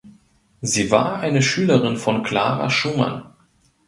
[0.61, 3.35] Sie war eine Schülerin von Clara Schumann.